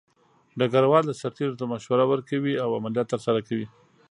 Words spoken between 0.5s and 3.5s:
ډګروال د سرتیرو ته مشوره ورکوي او عملیات ترسره